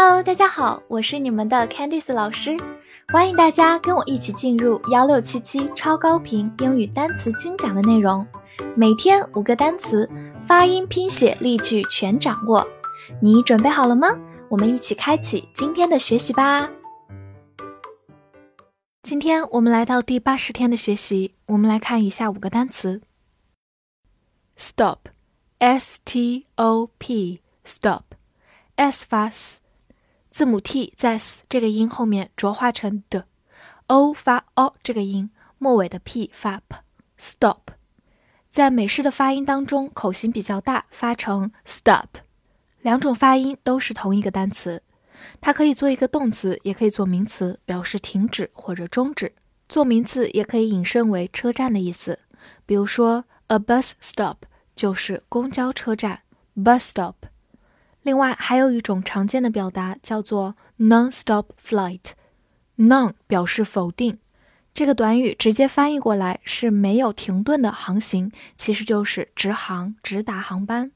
[0.00, 2.56] Hello，大家好，我是你们的 Candice 老师，
[3.08, 8.24] 欢迎大家跟我一起进入幺六七七超高频英语单词精讲的内容，
[8.76, 10.08] 每天五个单词，
[10.46, 12.64] 发音、拼写、例句全掌握，
[13.20, 14.16] 你准备好了吗？
[14.48, 16.70] 我们一起开启今天的学习吧。
[19.02, 23.02] 今天我们来到第八十天的学习，我们来看以下五个单词
[24.56, 29.58] ：stop，s t o p，stop，s 发 s。
[30.38, 33.26] 字母 t 在 s 这个音后面浊化成的
[33.88, 37.72] ，o 发 o 这个音，末尾的 p 发 p，stop，
[38.48, 42.06] 在美式的发音当中口型比较大，发成 stop，
[42.82, 44.84] 两种发音都是同一个单词，
[45.40, 49.34] 它可以做一个动词，也可以做名词，表示停止或者终止。
[49.68, 52.16] 做名词也可以引申为车站的意思，
[52.64, 54.36] 比如说 a bus stop
[54.76, 56.20] 就是公交车站
[56.54, 57.14] ，bus stop。
[58.02, 64.18] 另外还有一种常见的表达叫做 non-stop flight，non 表示否定，
[64.72, 70.92] 这个短语直接翻译过来是没有停顿的航行，其实就是直航直达航班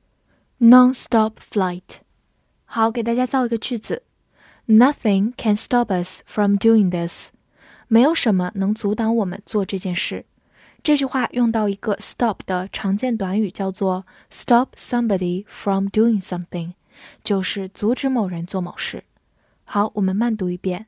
[0.61, 1.83] ，non-stop flight。
[2.65, 4.05] 好，给大家造一个句子
[4.67, 7.33] ：Nothing can stop us from doing this。
[7.89, 10.25] 没有什么能阻挡我们做这件事。
[10.83, 16.73] 这句话用到一个 stop 的常见短语叫做 stop somebody from doing something。
[17.24, 19.04] 就是阻止某人做某事。
[19.64, 20.88] 好，我们慢读一遍：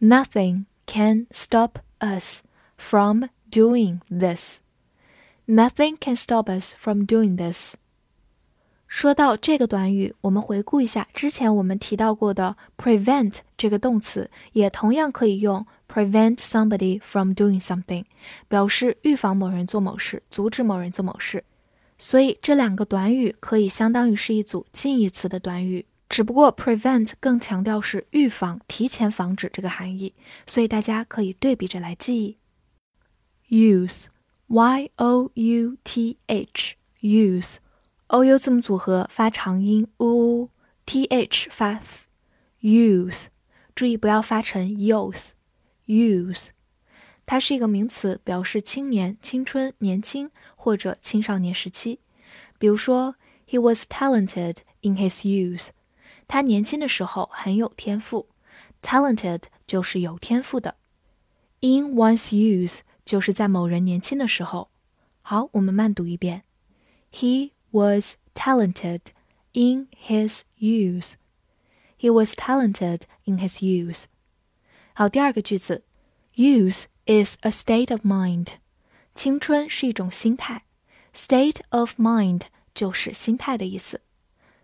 [0.00, 2.42] Nothing can stop us
[2.76, 4.60] from doing this.
[5.46, 7.74] Nothing can stop us from doing this.
[8.86, 18.04] 说到这个短语，我们回顾一下之前我们提到过的 prevent 这个动词，也同样可以用 prevent somebody from doing something，
[18.48, 21.44] 表示预防某人做某事，阻止某人做某事。
[21.99, 30.13] 所以这两个短语可以相当于是一组近义词的短语，只不过 prevent 更强调是预防、提前防止这个含义，
[30.45, 32.37] 所以大家可以对比着来记忆。
[33.49, 43.25] use，y o u t h，use，o u 字母组合发长音 u，t h 发 s，use，
[43.73, 46.49] 注意不要发成 youth，use。
[47.26, 52.00] 它是一个名词，表示青年、青春、年轻或者青少年时期。
[52.58, 53.14] 比如说，
[53.48, 55.68] He was talented in his youth。
[56.26, 58.28] 他年轻的时候很有天赋。
[58.82, 60.76] Talented 就是有天赋的。
[61.60, 64.70] In one's youth 就是在某人年轻的时候。
[65.20, 66.42] 好，我们慢读一遍。
[67.12, 69.00] He was talented
[69.52, 71.12] in his youth.
[71.98, 74.04] He was talented in his youth.
[74.94, 75.84] 好，第二个句子，
[76.34, 76.84] youth。
[77.06, 78.48] is a state of mind。
[79.14, 80.62] 青春是一种心态，
[81.14, 82.42] state of mind
[82.74, 84.00] 就是心态的意思。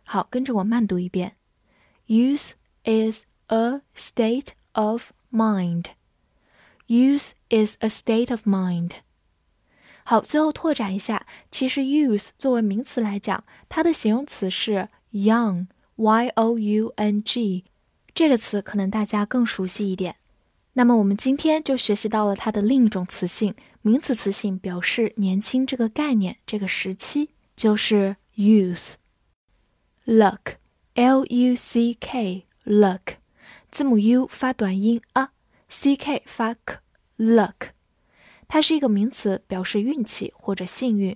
[0.05, 1.37] 好，跟着我慢读一遍：
[2.07, 2.53] Youth
[2.85, 5.87] is a state of mind.
[6.87, 8.93] Youth is a state of mind.
[10.05, 17.67] 好，最后拓展一下，其实 youth 作为名词来讲，它的形容词是 young，y o u n g，
[18.15, 20.17] 这个词可能大家更熟悉一点。
[20.76, 23.54] 那么我们今天就学习到了它的另一种词性，
[23.84, 28.94] 名词词性表示年轻这个概念，这个时期就是 youth。
[30.06, 33.18] luck，l u c k，luck，
[33.70, 37.70] 字母 u 发短音 a，c k 发 k，luck，
[38.48, 41.16] 它是一个名词，表示运气或者幸运。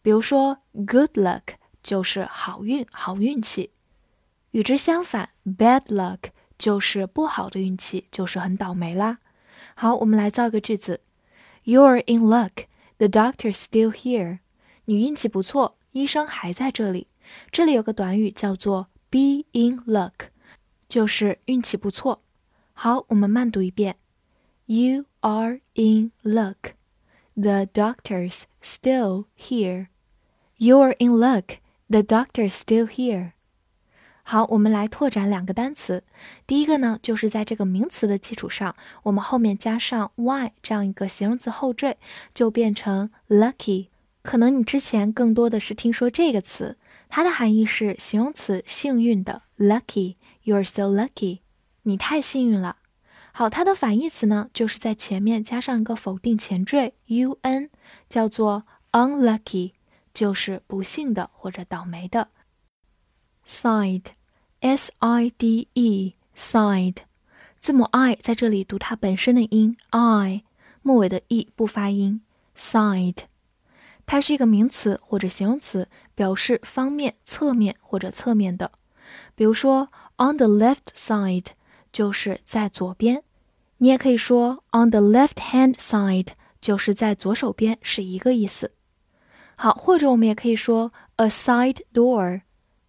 [0.00, 1.42] 比如说 good luck
[1.82, 3.70] 就是好运、好运气。
[4.52, 6.30] 与之相反，bad luck。
[6.64, 9.18] 就是不好的运气，就是很倒霉啦。
[9.74, 11.02] 好，我们来造个句子
[11.66, 12.64] ：You're in luck.
[12.96, 14.38] The doctor's still here.
[14.86, 17.08] 你运气不错，医生还在这里。
[17.52, 20.28] 这里有个短语叫做 be in luck，
[20.88, 22.22] 就是运气不错。
[22.72, 23.96] 好，我们慢读一遍
[24.64, 26.72] ：You are in luck.
[27.34, 29.88] The doctor's still here.
[30.56, 31.58] You're in luck.
[31.90, 33.32] The doctor's still here.
[34.26, 36.02] 好，我们来拓展两个单词。
[36.46, 41.98] 第一个呢，就是在这个名词的基础上，我们后面加上 y 这样一个形容词后缀，
[42.32, 43.88] 就变成 lucky。
[44.22, 46.78] 可能你之前更多的是听说这个词，
[47.10, 51.40] 它的含义是形容词幸运的 Lucky，you are so lucky，
[51.82, 52.76] 你太幸运了。
[53.32, 57.68] 好，它的反义词呢，就是在前面加上一个否定前缀 un，
[58.08, 59.72] 叫做 unlucky，
[60.14, 62.28] 就是不幸的或者倒霉的。
[63.46, 66.96] Side，s i d e，side，
[67.58, 70.44] 字母 i 在这里读它本身的音 i，
[70.82, 72.22] 末尾的 e 不发音。
[72.56, 73.18] side，
[74.06, 78.70] 它是一个名词或者形容词，表示方面、侧面或者侧面的。
[79.34, 81.46] 比如说，on the left side
[81.92, 83.22] 就是在左边。
[83.78, 86.28] 你也可以说 on the left hand side
[86.60, 88.72] 就是在左手边，是一个意思。
[89.56, 92.42] 好，或者我们也可以说 a side door。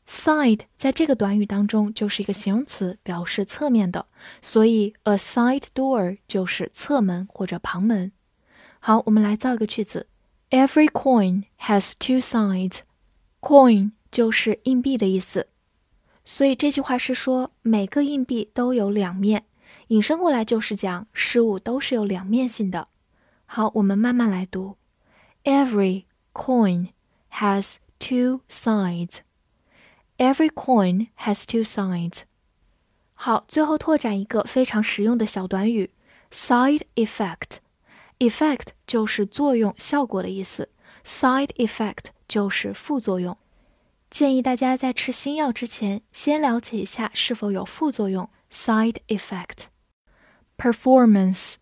[0.07, 4.05] Side 在这个短语当中就是一个形容词，表示侧面的，
[4.41, 8.11] 所以 a side door 就是侧门或者旁门。
[8.79, 10.07] 好，我们来造一个句子
[10.51, 12.79] ：Every coin has two sides。
[13.41, 15.47] coin 就是硬币的意思，
[16.23, 19.45] 所以这句话是说每个硬币都有两面。
[19.89, 22.87] 引申过来就是讲事物都是有两面性的。
[23.45, 24.77] 好，我们慢慢来读
[25.43, 26.89] ：Every coin
[27.31, 29.24] has two sides.
[30.18, 32.22] Every coin has two sides.
[33.14, 35.90] 好，最后拓展一个非常实用的小短语：
[36.30, 40.68] side effect。effect 就是作用、效果的意思，
[41.04, 43.36] side effect 就是副作用。
[44.10, 51.54] 建议大家在吃新药之前，先了解一下是否有副作用 （side effect）。performance,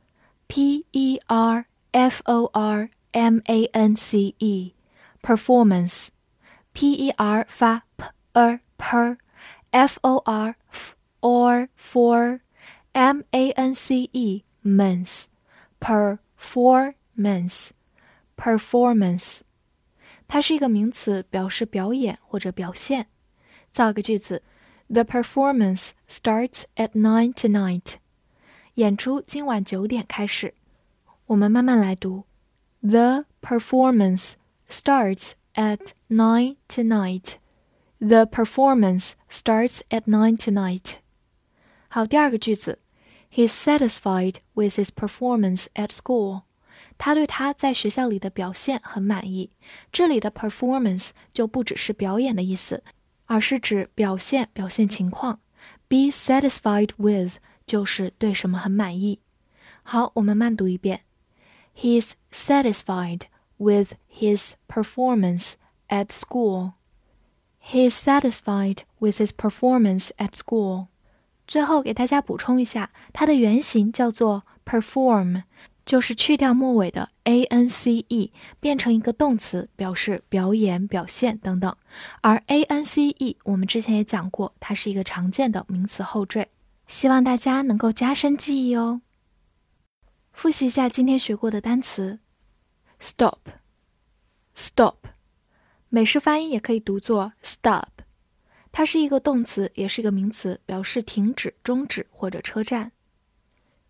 [0.48, 4.75] p e r f o r m a n c e,
[5.22, 6.08] performance,
[6.72, 9.19] p e r 发 p er per,
[9.70, 12.40] f o r f or for,
[12.92, 15.26] m a n c e mens,
[15.80, 17.70] performance,
[18.36, 19.40] performance，
[20.26, 23.08] 它是一个名词，表示表演或者表现。
[23.70, 24.42] 造个句子：
[24.88, 27.94] The performance starts at nine tonight.
[28.75, 30.54] 演出今晚九点开始，
[31.26, 32.25] 我们慢慢来读。
[32.80, 34.34] The performance
[34.70, 37.34] starts at nine tonight.
[38.02, 40.94] The performance starts at nine tonight.
[41.88, 42.78] 好，第二个句子，
[43.32, 46.42] He's satisfied with his performance at school.
[46.96, 49.50] 他对他在学校里的表现很满意。
[49.92, 52.82] 这里的 performance 就不只是表演的意思，
[53.26, 55.40] 而是指表现、表现情况。
[55.88, 59.20] Be satisfied with 就是对什么很满意。
[59.82, 61.02] 好，我们慢读一遍。
[61.76, 63.22] He's satisfied
[63.56, 65.54] with his performance
[65.88, 66.72] at school.
[67.65, 70.88] He is satisfied with his performance at school.
[71.48, 75.44] 最后给大家补充一下，它的原型叫做 perform，
[75.86, 81.75] 就是去掉末尾的 a n c e，变成一个动词，表示表演、表现等等。
[82.21, 86.50] 而 a n c e 我们之前也讲过，它是一个常见的名词后缀。
[86.86, 89.01] 希望大家能够加深记忆哦。
[90.33, 92.19] 复习一下今天学过的单词
[93.00, 94.95] ：stop，stop，
[95.95, 97.87] 美式发音也可以读作 stop，
[98.71, 102.91] 它是一个动词，也是一个名词，表示停止、终止或者车站。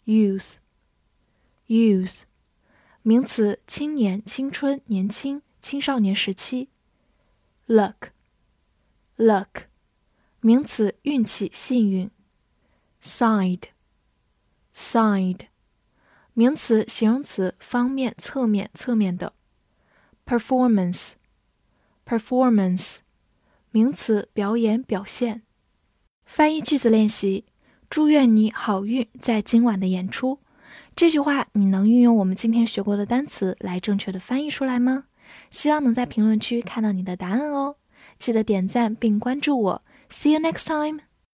[0.05, 2.23] youth，youth，
[3.03, 6.67] 名词，青年、青春、年轻、青少年时期。
[7.67, 9.47] luck，luck，
[10.41, 12.11] 名词，运气、幸运。
[13.01, 13.63] side
[14.75, 15.45] side
[16.33, 19.31] 名词、形容词，方面、侧面、侧面的。
[20.25, 21.13] performance
[22.05, 22.97] performance
[23.71, 25.43] 名词，表演、表现。
[26.25, 27.45] 翻译句子练习：
[27.89, 30.39] 祝愿你好运在今晚的演出。
[30.95, 35.05] 这句话你能运用我们今天学过的单词来正确的翻译出来吗？
[35.49, 37.77] 希望能在评论区看到你的答案哦。
[38.19, 39.83] 记得点赞并关注我。
[40.09, 41.01] See you next time.